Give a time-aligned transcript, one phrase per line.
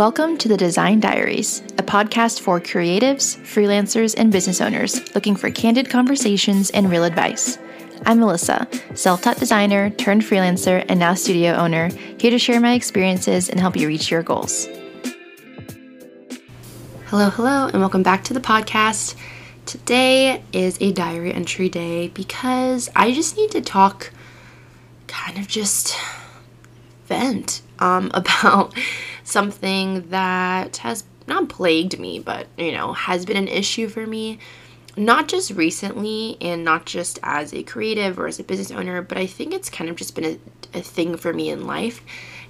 [0.00, 5.50] Welcome to the Design Diaries, a podcast for creatives, freelancers, and business owners looking for
[5.50, 7.58] candid conversations and real advice.
[8.06, 12.72] I'm Melissa, self taught designer turned freelancer and now studio owner, here to share my
[12.72, 14.68] experiences and help you reach your goals.
[17.08, 19.16] Hello, hello, and welcome back to the podcast.
[19.66, 24.12] Today is a diary entry day because I just need to talk,
[25.08, 25.94] kind of just
[27.04, 28.74] vent um, about
[29.30, 34.38] something that has not plagued me, but you know, has been an issue for me,
[34.96, 39.16] not just recently and not just as a creative or as a business owner, but
[39.16, 42.02] I think it's kind of just been a, a thing for me in life.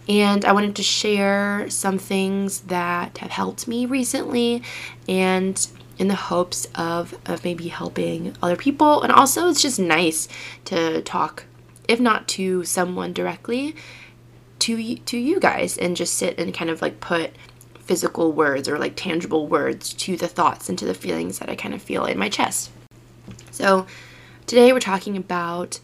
[0.08, 4.62] And I wanted to share some things that have helped me recently
[5.08, 5.64] and
[5.98, 9.02] in the hopes of, of maybe helping other people.
[9.02, 10.28] And also, it's just nice
[10.64, 11.44] to talk,
[11.86, 13.76] if not to someone directly,
[14.60, 17.32] to to you guys and just sit and kind of like put
[17.80, 21.56] physical words or like tangible words to the thoughts and to the feelings that I
[21.56, 22.70] kind of feel in my chest.
[23.50, 23.86] So,
[24.46, 25.80] today we're talking about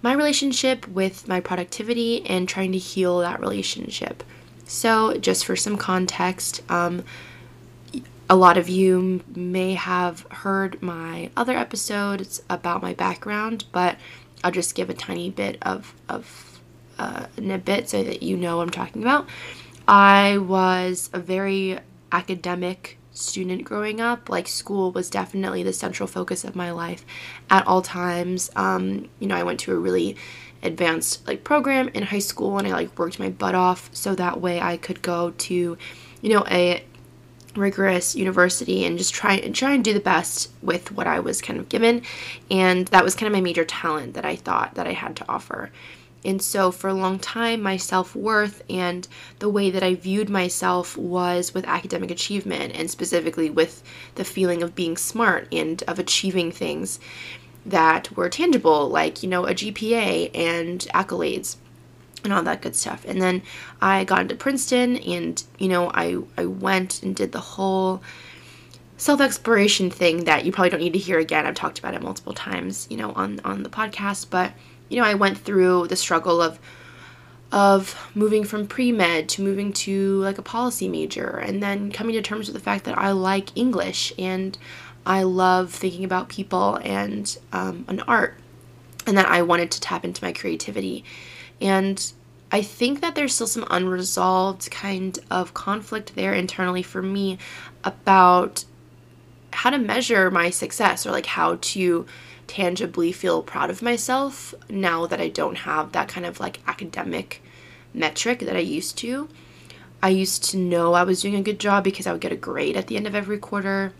[0.00, 4.24] my relationship with my productivity and trying to heal that relationship.
[4.64, 7.04] So, just for some context, um,
[8.30, 13.98] a lot of you may have heard my other episodes about my background, but
[14.42, 16.51] I'll just give a tiny bit of, of
[16.98, 19.28] uh, a bit so that you know what I'm talking about.
[19.86, 21.78] I was a very
[22.10, 24.28] academic student growing up.
[24.28, 27.04] Like school was definitely the central focus of my life
[27.50, 28.50] at all times.
[28.56, 30.16] Um, you know, I went to a really
[30.62, 34.40] advanced like program in high school and I like worked my butt off so that
[34.40, 35.76] way I could go to,
[36.20, 36.84] you know, a
[37.56, 41.42] rigorous university and just try and try and do the best with what I was
[41.42, 42.02] kind of given.
[42.50, 45.28] And that was kind of my major talent that I thought that I had to
[45.28, 45.70] offer.
[46.24, 49.08] And so, for a long time, my self worth and
[49.40, 53.82] the way that I viewed myself was with academic achievement and specifically with
[54.14, 57.00] the feeling of being smart and of achieving things
[57.66, 61.56] that were tangible, like, you know, a GPA and accolades
[62.24, 63.04] and all that good stuff.
[63.06, 63.42] And then
[63.80, 68.02] I got into Princeton and, you know, I, I went and did the whole
[69.02, 71.44] self exploration thing that you probably don't need to hear again.
[71.44, 74.52] I've talked about it multiple times, you know, on, on the podcast, but
[74.88, 76.60] you know, I went through the struggle of
[77.50, 82.22] of moving from pre-med to moving to like a policy major and then coming to
[82.22, 84.56] terms with the fact that I like English and
[85.04, 88.38] I love thinking about people and um, an art
[89.06, 91.04] and that I wanted to tap into my creativity.
[91.60, 92.10] And
[92.50, 97.36] I think that there's still some unresolved kind of conflict there internally for me
[97.84, 98.64] about
[99.54, 102.06] how to measure my success or like how to
[102.46, 107.42] tangibly feel proud of myself now that I don't have that kind of like academic
[107.94, 109.28] metric that I used to.
[110.02, 112.36] I used to know I was doing a good job because I would get a
[112.36, 113.92] grade at the end of every quarter.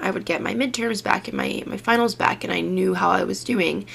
[0.00, 3.10] I would get my midterms back and my, my finals back, and I knew how
[3.10, 3.86] I was doing.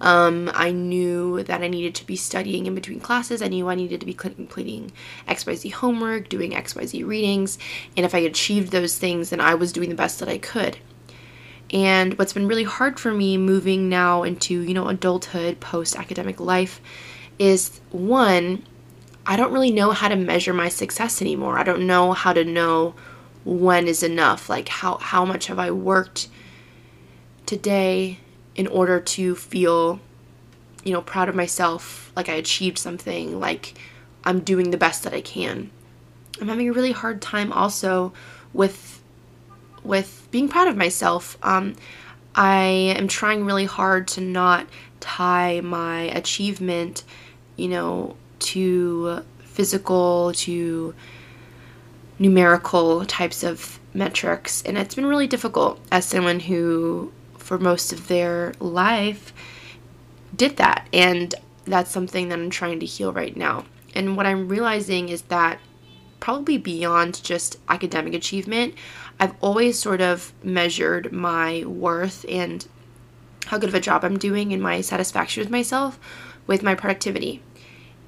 [0.00, 3.42] Um, I knew that I needed to be studying in between classes.
[3.42, 4.92] I knew I needed to be completing
[5.28, 7.58] XYZ homework, doing XYZ readings,
[7.96, 10.78] and if I achieved those things, then I was doing the best that I could.
[11.72, 16.40] And what's been really hard for me moving now into, you know, adulthood, post academic
[16.40, 16.80] life
[17.38, 18.64] is one,
[19.24, 21.58] I don't really know how to measure my success anymore.
[21.58, 22.94] I don't know how to know
[23.44, 24.48] when is enough.
[24.48, 26.28] Like how how much have I worked
[27.46, 28.18] today
[28.54, 30.00] in order to feel
[30.84, 33.74] you know proud of myself, like I achieved something, like
[34.24, 35.70] I'm doing the best that I can.
[36.40, 38.12] I'm having a really hard time also
[38.52, 39.02] with
[39.82, 41.38] with being proud of myself.
[41.42, 41.74] Um,
[42.34, 44.66] I am trying really hard to not
[45.00, 47.04] tie my achievement,
[47.56, 50.94] you know, to physical, to
[52.20, 54.62] numerical types of metrics.
[54.62, 59.32] And it's been really difficult as someone who, for most of their life,
[60.36, 60.86] did that.
[60.92, 63.64] And that's something that I'm trying to heal right now.
[63.94, 65.58] And what I'm realizing is that
[66.20, 68.74] probably beyond just academic achievement,
[69.18, 72.66] I've always sort of measured my worth and
[73.46, 75.98] how good of a job I'm doing and my satisfaction with myself
[76.46, 77.42] with my productivity.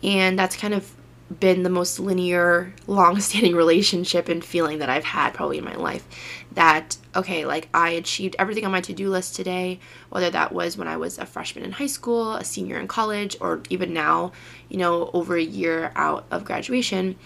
[0.03, 0.93] And that's kind of
[1.41, 5.75] been the most linear, long standing relationship and feeling that I've had probably in my
[5.75, 6.07] life.
[6.53, 9.81] That, okay, like I achieved everything on my to do list today,
[10.11, 13.37] whether that was when I was a freshman in high school, a senior in college,
[13.41, 14.33] or even now,
[14.69, 17.17] you know, over a year out of graduation.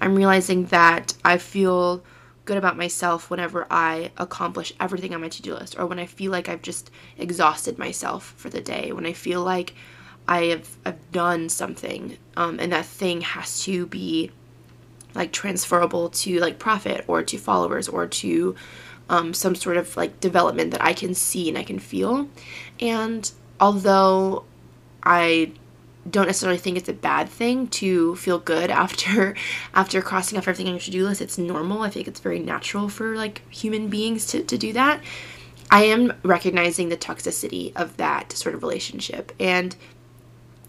[0.00, 2.02] I'm realizing that I feel
[2.44, 6.06] good about myself whenever I accomplish everything on my to do list, or when I
[6.06, 9.74] feel like I've just exhausted myself for the day, when I feel like
[10.26, 14.30] I have I've done something, um, and that thing has to be
[15.14, 18.56] like transferable to like profit or to followers or to
[19.08, 22.28] um, some sort of like development that I can see and I can feel.
[22.80, 23.30] And
[23.60, 24.44] although
[25.02, 25.52] I
[26.10, 29.36] don't necessarily think it's a bad thing to feel good after
[29.74, 31.20] after crossing off everything on your to-do list.
[31.20, 31.82] It's normal.
[31.82, 35.02] I think it's very natural for like human beings to, to do that.
[35.70, 39.32] I am recognizing the toxicity of that sort of relationship.
[39.40, 39.74] And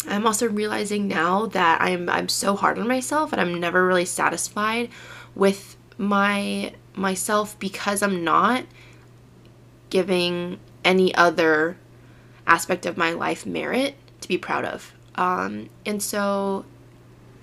[0.07, 4.05] I'm also realizing now that I'm I'm so hard on myself and I'm never really
[4.05, 4.89] satisfied
[5.33, 8.65] with my myself because I'm not
[9.89, 11.77] giving any other
[12.47, 14.93] aspect of my life merit to be proud of.
[15.15, 16.65] Um, and so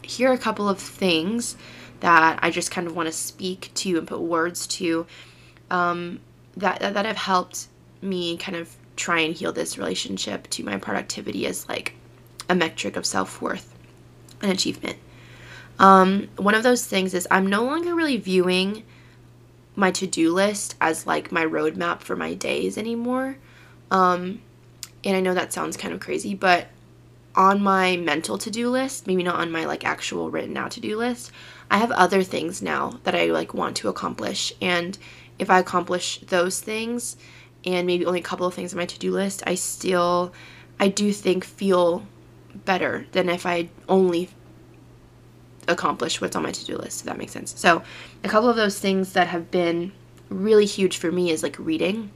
[0.03, 1.57] here are a couple of things
[2.01, 5.07] that I just kind of want to speak to and put words to
[5.71, 6.21] um,
[6.57, 7.69] that, that have helped
[8.03, 11.95] me kind of try and heal this relationship to my productivity as like
[12.53, 13.75] a metric of self-worth
[14.43, 14.99] and achievement.
[15.79, 18.85] Um, one of those things is I'm no longer really viewing
[19.75, 23.39] my to-do list as like my roadmap for my days anymore.
[23.91, 24.43] Um,
[25.03, 26.69] and I know that sounds kind of crazy, but
[27.35, 31.33] on my mental to-do list, maybe not on my like actual written out to-do list,
[31.71, 34.53] I have other things now that I like want to accomplish.
[34.61, 34.99] And
[35.39, 37.17] if I accomplish those things
[37.65, 40.35] and maybe only a couple of things on my to-do list, I still
[40.79, 42.07] I do think feel
[42.55, 44.29] better than if I only
[45.69, 47.59] accomplish what's on my to-do list, if that makes sense.
[47.59, 47.83] So,
[48.25, 49.93] a couple of those things that have been
[50.29, 52.11] really huge for me is like reading.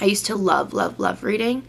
[0.00, 1.64] I used to love, love, love reading.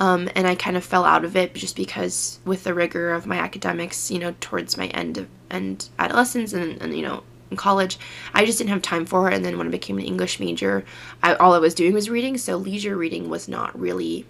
[0.00, 3.26] Um, and I kind of fell out of it just because with the rigor of
[3.26, 7.56] my academics, you know, towards my end of and adolescence and, and you know in
[7.56, 7.98] college,
[8.32, 9.34] I just didn't have time for it.
[9.34, 10.84] And then when I became an English major,
[11.22, 14.26] I, all I was doing was reading, so leisure reading was not really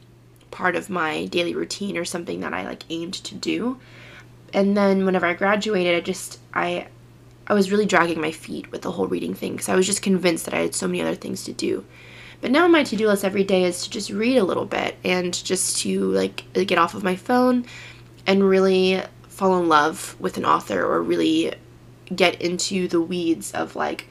[0.55, 3.79] part of my daily routine or something that I like aimed to do.
[4.53, 6.87] And then whenever I graduated, I just I
[7.47, 10.01] I was really dragging my feet with the whole reading thing because I was just
[10.01, 11.85] convinced that I had so many other things to do.
[12.41, 15.33] But now my to-do list every day is to just read a little bit and
[15.45, 17.67] just to like get off of my phone
[18.27, 21.53] and really fall in love with an author or really
[22.15, 24.06] get into the weeds of like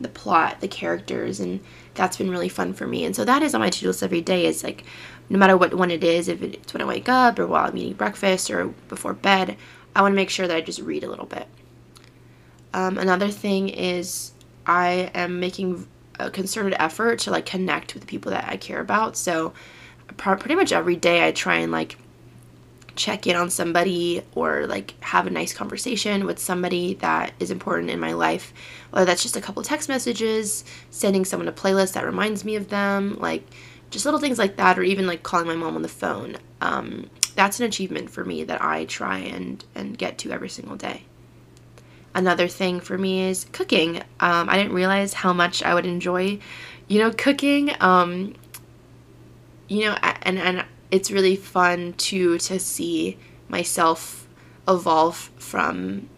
[0.00, 1.60] the plot, the characters, and
[1.94, 3.04] that's been really fun for me.
[3.04, 4.46] And so that is on my to-do list every day.
[4.46, 4.84] Is like
[5.30, 7.76] no matter what when it is, if it's when I wake up or while I'm
[7.76, 9.56] eating breakfast or before bed,
[9.94, 11.46] I want to make sure that I just read a little bit.
[12.74, 14.32] Um, another thing is
[14.66, 15.86] I am making
[16.18, 19.16] a concerted effort to like connect with the people that I care about.
[19.16, 19.52] So
[20.16, 21.96] pretty much every day I try and like
[22.96, 27.90] check in on somebody or like have a nice conversation with somebody that is important
[27.90, 28.52] in my life.
[28.90, 32.68] Whether that's just a couple text messages, sending someone a playlist that reminds me of
[32.68, 33.46] them, like
[33.90, 36.36] just little things like that, or even like calling my mom on the phone.
[36.60, 40.76] Um, that's an achievement for me that I try and and get to every single
[40.76, 41.04] day.
[42.14, 43.98] Another thing for me is cooking.
[44.18, 46.40] Um, I didn't realize how much I would enjoy,
[46.88, 47.70] you know, cooking.
[47.80, 48.34] Um,
[49.68, 53.16] you know, and and it's really fun to to see
[53.48, 54.28] myself
[54.66, 56.08] evolve from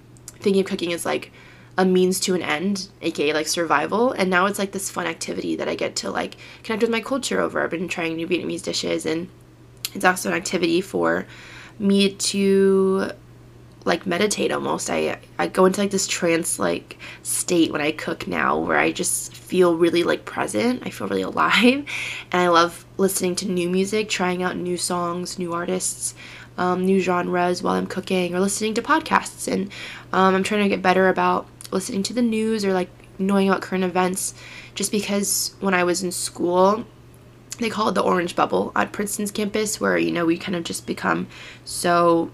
[0.41, 1.31] thinking of cooking as like
[1.79, 5.57] a means to an end, aka like survival, and now it's like this fun activity
[5.57, 7.63] that I get to like connect with my culture over.
[7.63, 9.29] I've been trying new Vietnamese dishes, and
[9.95, 11.27] it's also an activity for
[11.79, 13.13] me to
[13.85, 14.91] like meditate almost.
[14.91, 18.93] I I go into like this trance like state when I cook now where I
[18.93, 20.83] just feel really like present.
[20.87, 21.87] I feel really alive and
[22.33, 26.15] I love listening to new music, trying out new songs, new artists,
[26.59, 29.71] um, new genres while I'm cooking or listening to podcasts and
[30.13, 33.63] um, I'm trying to get better about listening to the news or like knowing about
[33.63, 34.35] current events
[34.75, 36.85] just because when I was in school
[37.59, 40.65] they call it the orange bubble at Princeton's campus where you know we kind of
[40.65, 41.27] just become
[41.65, 42.31] so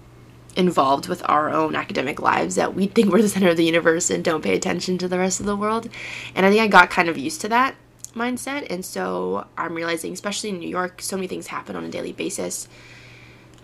[0.55, 4.09] involved with our own academic lives that we think we're the center of the universe
[4.09, 5.89] and don't pay attention to the rest of the world.
[6.35, 7.75] And I think I got kind of used to that
[8.13, 8.67] mindset.
[8.69, 12.11] And so I'm realizing, especially in New York, so many things happen on a daily
[12.11, 12.67] basis.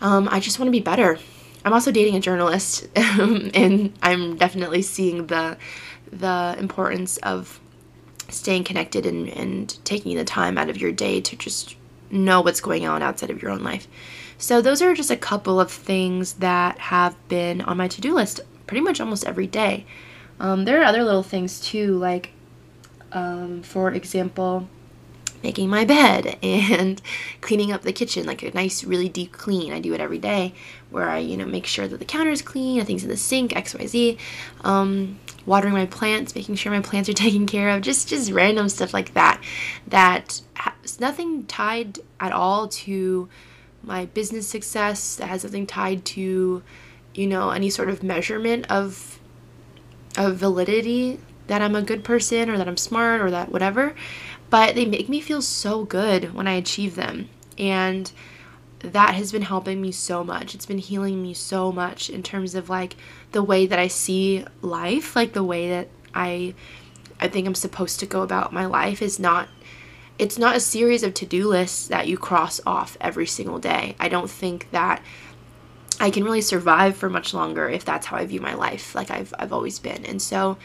[0.02, 1.18] Um, I just want to be better.
[1.66, 5.58] I'm also dating a journalist, and I'm definitely seeing the
[6.12, 7.60] the importance of
[8.30, 11.76] staying connected and, and taking the time out of your day to just
[12.12, 13.88] know what's going on outside of your own life.
[14.38, 18.14] So, those are just a couple of things that have been on my to do
[18.14, 19.86] list pretty much almost every day.
[20.40, 22.32] Um, there are other little things too, like,
[23.12, 24.68] um, for example,
[25.46, 27.02] making my bed and
[27.40, 29.72] cleaning up the kitchen, like a nice, really deep clean.
[29.72, 30.54] I do it every day
[30.90, 33.52] where I, you know, make sure that the counter is clean, things in the sink,
[33.52, 34.18] XYZ.
[34.64, 38.68] Um, watering my plants, making sure my plants are taken care of, just just random
[38.68, 39.42] stuff like that.
[39.88, 43.30] That has nothing tied at all to
[43.84, 46.64] my business success that has nothing tied to
[47.14, 49.20] you know any sort of measurement of
[50.18, 53.94] a validity that I'm a good person or that I'm smart or that whatever,
[54.50, 57.30] but they make me feel so good when I achieve them.
[57.58, 58.12] And
[58.80, 60.54] that has been helping me so much.
[60.54, 62.96] It's been healing me so much in terms of like
[63.32, 66.54] the way that I see life, like the way that I
[67.20, 69.48] I think I'm supposed to go about my life is not
[70.18, 73.96] it's not a series of to-do lists that you cross off every single day.
[74.00, 75.02] I don't think that
[76.00, 79.12] I can really survive for much longer if that's how I view my life, like
[79.12, 80.06] I've I've always been.
[80.06, 80.58] And so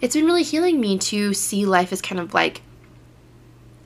[0.00, 2.62] it's been really healing me to see life as kind of like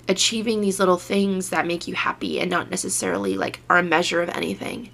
[0.08, 4.20] achieving these little things that make you happy and not necessarily like are a measure
[4.20, 4.90] of anything.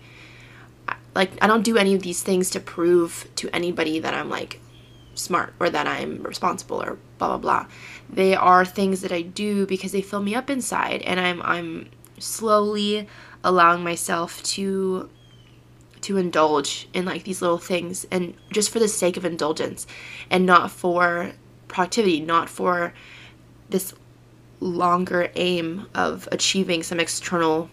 [1.15, 4.61] Like I don't do any of these things to prove to anybody that I'm like
[5.15, 7.67] smart or that I'm responsible or blah blah blah.
[8.09, 11.89] They are things that I do because they fill me up inside and I'm I'm
[12.19, 13.09] slowly
[13.43, 15.09] allowing myself to
[16.03, 19.87] to indulge in like these little things and just for the sake of indulgence
[20.31, 21.33] and not for
[21.67, 22.93] productivity, not for
[23.69, 23.95] this
[24.61, 27.71] longer aim of achieving some external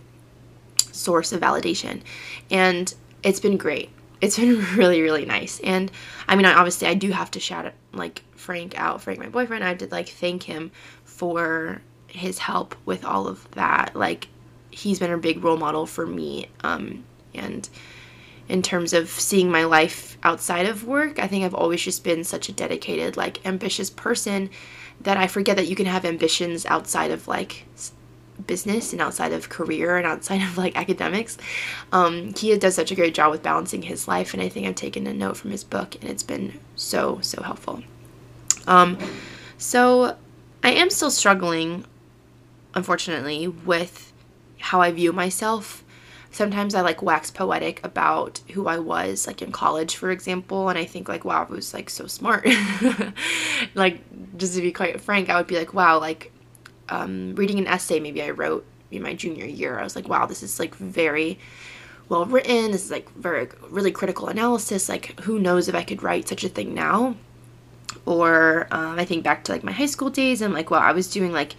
[0.92, 2.02] source of validation.
[2.50, 3.90] And it's been great.
[4.22, 5.60] It's been really, really nice.
[5.62, 5.92] And
[6.28, 9.64] I mean, I, obviously, I do have to shout like Frank out, Frank, my boyfriend.
[9.64, 10.72] I did like thank him
[11.04, 13.96] for his help with all of that.
[13.96, 14.28] Like,
[14.72, 16.50] he's been a big role model for me.
[16.64, 17.68] Um, and
[18.48, 22.24] in terms of seeing my life outside of work, I think I've always just been
[22.24, 24.50] such a dedicated, like, ambitious person
[25.02, 27.66] that I forget that you can have ambitions outside of like
[28.48, 31.38] business and outside of career and outside of like academics.
[31.92, 35.08] Um, does such a great job with balancing his life, and I think I've taken
[35.08, 37.84] a note from his book, and it's been so so helpful.
[38.68, 38.98] Um,
[39.58, 40.18] so
[40.64, 41.86] I am still struggling,
[42.74, 44.12] unfortunately, with
[44.60, 45.85] how I view myself
[46.36, 50.78] sometimes I like wax poetic about who I was, like in college, for example, and
[50.78, 52.46] I think like, wow, I was like so smart.
[53.76, 54.02] like,
[54.38, 56.34] just to be quite frank, I would be like, wow, like
[56.90, 60.26] um, reading an essay maybe I wrote in my junior year, I was like, wow,
[60.26, 61.40] this is like very
[62.10, 62.72] well written.
[62.72, 64.90] This is like very really critical analysis.
[64.90, 67.16] Like, who knows if I could write such a thing now?
[68.06, 70.92] Or um, I think back to like my high school days, and like, wow, I
[70.92, 71.56] was doing like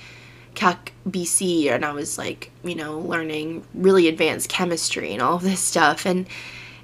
[0.56, 5.42] Calc BC and I was like, you know, learning really advanced chemistry and all of
[5.44, 6.04] this stuff.
[6.04, 6.26] And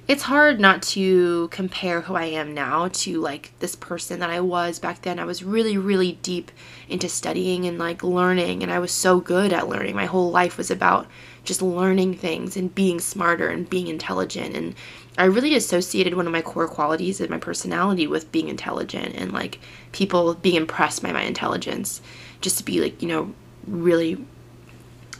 [0.05, 4.41] it's hard not to compare who I am now to like this person that I
[4.41, 5.17] was back then.
[5.17, 6.51] I was really, really deep
[6.89, 9.95] into studying and like learning, and I was so good at learning.
[9.95, 11.07] My whole life was about
[11.45, 14.57] just learning things and being smarter and being intelligent.
[14.57, 14.75] And
[15.17, 19.31] I really associated one of my core qualities of my personality with being intelligent and
[19.31, 19.59] like
[19.93, 22.01] people being impressed by my intelligence.
[22.41, 23.33] Just to be like, you know,
[23.67, 24.25] really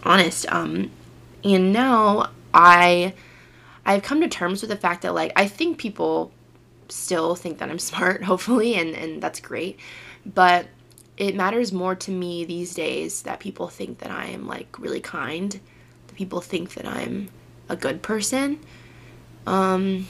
[0.04, 0.46] honest.
[0.52, 0.92] Um,
[1.44, 3.14] and now I
[3.86, 6.32] I've come to terms with the fact that like I think people
[6.90, 9.80] still think that I'm smart, hopefully, and and that's great.
[10.26, 10.68] But
[11.18, 15.02] it matters more to me these days that people think that I am like really
[15.02, 15.60] kind,
[16.08, 17.30] that people think that I'm
[17.70, 18.60] a good person.
[19.46, 20.08] Um,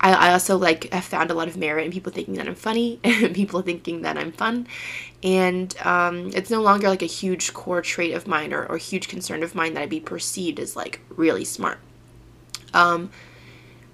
[0.00, 2.54] I, I also like have found a lot of merit in people thinking that I'm
[2.54, 4.66] funny and people thinking that I'm fun.
[5.22, 9.08] And um, it's no longer like a huge core trait of mine or, or huge
[9.08, 11.78] concern of mine that I'd be perceived as like really smart.
[12.72, 13.10] Um,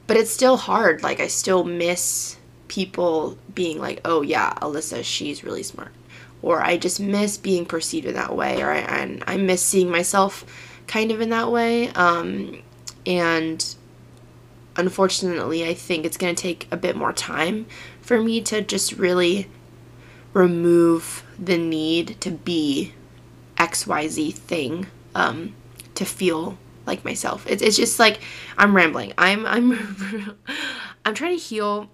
[0.06, 1.02] but it's still hard.
[1.02, 2.36] Like I still miss
[2.68, 5.92] people being like, oh yeah, Alyssa, she's really smart.
[6.42, 8.62] Or I just miss being perceived in that way.
[8.62, 10.44] Or I, I miss seeing myself
[10.86, 11.88] kind of in that way.
[11.90, 12.62] Um,
[13.04, 13.74] and
[14.76, 17.66] unfortunately, I think it's going to take a bit more time
[18.00, 19.48] for me to just really
[20.32, 22.92] remove the need to be
[23.56, 25.54] XYZ thing um,
[25.94, 27.46] to feel like myself.
[27.48, 28.20] It's, it's just like
[28.56, 29.12] I'm rambling.
[29.18, 30.36] I'm I'm
[31.04, 31.90] I'm trying to heal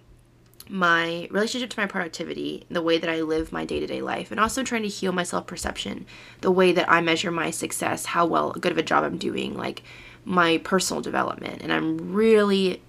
[0.68, 4.62] my relationship to my productivity, the way that I live my day-to-day life, and also
[4.62, 6.06] trying to heal my self-perception,
[6.40, 9.54] the way that I measure my success, how well good of a job I'm doing,
[9.56, 9.82] like
[10.24, 11.62] my personal development.
[11.62, 12.82] And I'm really,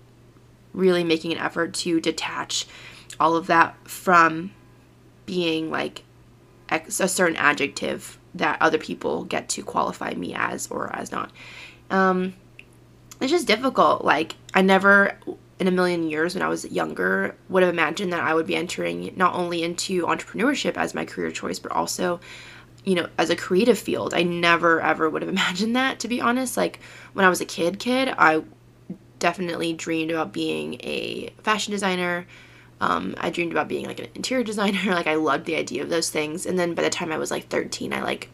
[0.73, 2.67] really making an effort to detach
[3.19, 4.51] all of that from
[5.25, 6.03] being like
[6.69, 11.31] a certain adjective that other people get to qualify me as or as not.
[11.89, 12.33] Um,
[13.21, 14.03] it's just difficult.
[14.03, 15.17] Like, I never
[15.59, 18.55] in a million years when I was younger would have imagined that I would be
[18.55, 22.19] entering not only into entrepreneurship as my career choice, but also
[22.83, 24.13] you know, as a creative field.
[24.13, 26.57] I never ever would have imagined that to be honest.
[26.57, 26.79] Like
[27.13, 28.43] when I was a kid kid, I
[29.19, 32.27] definitely dreamed about being a fashion designer.
[32.81, 34.93] Um, I dreamed about being like an interior designer.
[34.93, 36.45] like I loved the idea of those things.
[36.45, 38.29] And then by the time I was like 13, I like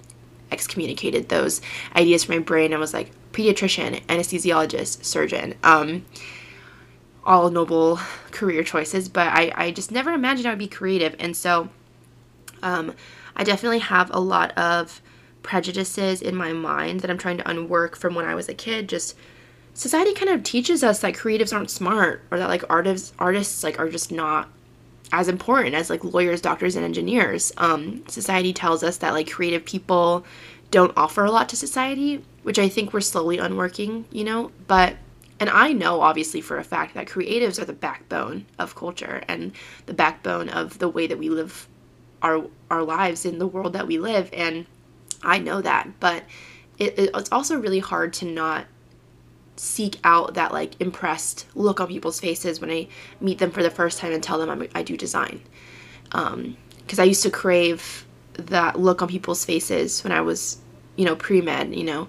[0.51, 1.61] excommunicated those
[1.95, 2.73] ideas from my brain.
[2.73, 5.53] I was like pediatrician, anesthesiologist, surgeon.
[5.63, 6.05] Um,
[7.25, 7.99] all noble
[8.31, 11.15] career choices, but I, I just never imagined I would be creative.
[11.19, 11.69] And so
[12.63, 12.95] um,
[13.39, 15.01] I definitely have a lot of
[15.43, 18.89] prejudices in my mind that I'm trying to unwork from when I was a kid.
[18.89, 19.15] Just
[19.73, 23.79] society kind of teaches us that creatives aren't smart or that like artists artists like
[23.79, 24.49] are just not
[25.13, 27.53] as important as like lawyers, doctors, and engineers.
[27.55, 30.25] Um, society tells us that like creative people
[30.69, 34.51] don't offer a lot to society, which I think we're slowly unworking, you know.
[34.67, 34.97] But
[35.39, 39.53] and I know obviously for a fact that creatives are the backbone of culture and
[39.85, 41.69] the backbone of the way that we live
[42.21, 44.29] our our lives in the world that we live.
[44.33, 44.65] And
[45.23, 46.23] I know that, but
[46.77, 48.65] it, it's also really hard to not
[49.55, 52.87] seek out that like impressed look on people's faces when I
[53.19, 55.41] meet them for the first time and tell them I'm, i do design.
[56.05, 60.59] Because um, I used to crave that look on people's faces when I was,
[60.95, 61.75] you know, pre med.
[61.75, 62.07] You know,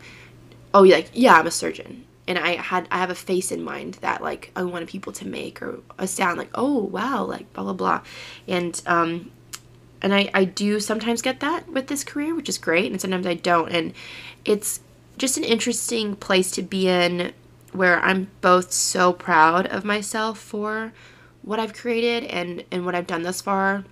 [0.73, 3.95] oh, like yeah, I'm a surgeon, and I had I have a face in mind
[3.95, 7.65] that like I wanted people to make or a sound like oh wow like blah
[7.65, 8.03] blah blah,
[8.49, 9.31] and um,
[10.03, 13.27] and I I do sometimes get that with this career, which is great, and sometimes
[13.27, 13.93] I don't, and
[14.45, 14.81] it's
[15.19, 17.33] just an interesting place to be in
[17.73, 20.93] where I'm both so proud of myself for
[21.43, 23.85] what I've created and and what I've done thus far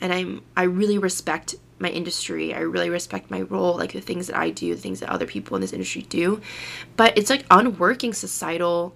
[0.00, 2.54] and I'm I really respect my industry.
[2.54, 5.26] I really respect my role, like the things that I do, the things that other
[5.26, 6.40] people in this industry do.
[6.96, 8.94] But it's like unworking societal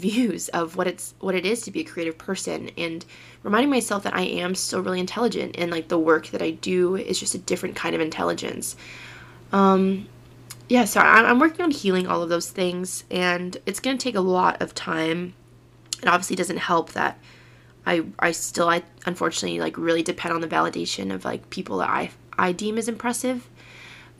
[0.00, 3.04] views of what it's what it is to be a creative person and
[3.42, 6.96] reminding myself that I am still really intelligent and like the work that I do
[6.96, 8.76] is just a different kind of intelligence.
[9.52, 10.06] Um
[10.70, 14.14] yeah, so I'm working on healing all of those things, and it's going to take
[14.14, 15.34] a lot of time.
[16.00, 17.18] It obviously doesn't help that
[17.84, 21.90] I I still I unfortunately like really depend on the validation of like people that
[21.90, 23.48] I I deem as impressive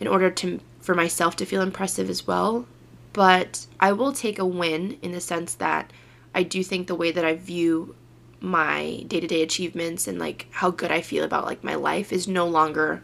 [0.00, 2.66] in order to for myself to feel impressive as well.
[3.12, 5.92] But I will take a win in the sense that
[6.34, 7.94] I do think the way that I view
[8.40, 12.46] my day-to-day achievements and like how good I feel about like my life is no
[12.46, 13.02] longer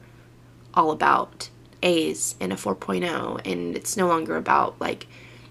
[0.73, 1.51] all about
[1.83, 5.07] A's and a 4.0 and it's no longer about like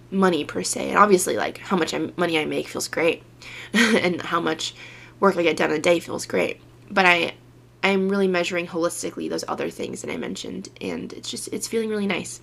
[0.09, 0.89] money per se.
[0.89, 3.23] And obviously like how much money I make feels great.
[3.73, 4.73] And how much
[5.19, 6.61] work I get done a day feels great.
[6.89, 7.35] But I
[7.83, 11.89] I'm really measuring holistically those other things that I mentioned and it's just it's feeling
[11.89, 12.41] really nice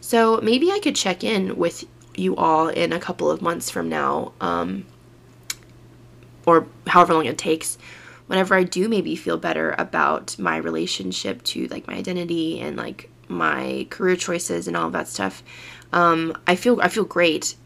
[0.00, 1.84] so maybe I could check in with
[2.16, 4.86] you all in a couple of months from now um,
[6.46, 7.78] or however long it takes
[8.30, 13.10] whenever I do maybe feel better about my relationship to like my identity and like
[13.26, 15.42] my career choices and all of that stuff,
[15.92, 17.56] um, I feel I feel great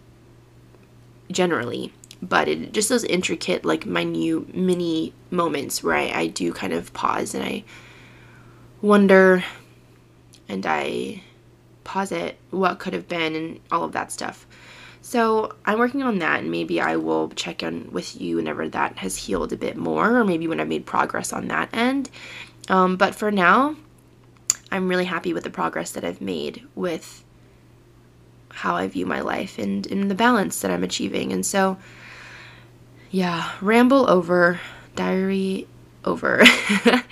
[1.31, 1.93] generally.
[2.23, 6.95] But it just those intricate, like minute, mini moments where I, I do kind of
[6.95, 7.65] pause and I
[8.81, 9.45] wonder
[10.49, 11.24] and I
[11.85, 14.47] posit what could have been and all of that stuff.
[15.03, 18.97] So I'm working on that, and maybe I will check in with you whenever that
[18.99, 22.09] has healed a bit more, or maybe when I've made progress on that end.
[22.71, 23.77] Um, but for now,
[24.73, 27.23] I'm really happy with the progress that I've made with
[28.49, 31.33] how I view my life and, and the balance that I'm achieving.
[31.33, 31.77] And so,
[33.11, 34.59] yeah, ramble over,
[34.97, 35.69] diary
[36.05, 36.43] over.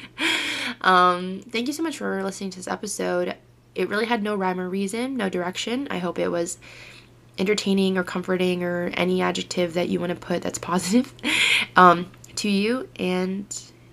[0.80, 3.36] um, thank you so much for listening to this episode.
[3.74, 5.88] It really had no rhyme or reason, no direction.
[5.90, 6.58] I hope it was
[7.38, 11.12] entertaining or comforting or any adjective that you want to put that's positive
[11.76, 12.88] um, to you.
[12.96, 13.46] And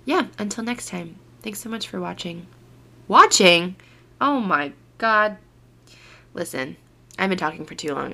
[0.05, 2.47] yeah, until next time, thanks so much for watching.
[3.07, 3.75] Watching?
[4.19, 5.37] Oh my god.
[6.33, 6.77] Listen,
[7.17, 8.13] I've been talking for too long.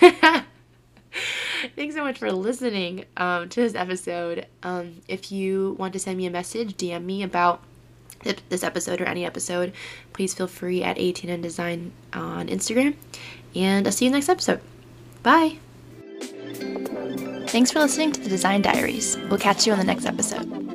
[1.74, 4.46] Thanks so much for listening um, to this episode.
[4.62, 7.62] Um, if you want to send me a message, DM me about
[8.48, 9.72] this episode or any episode,
[10.12, 12.94] please feel free at 18 Design on Instagram.
[13.54, 14.60] And I'll see you next episode.
[15.22, 15.58] Bye.
[17.48, 19.16] Thanks for listening to the Design Diaries.
[19.30, 20.65] We'll catch you on the next episode.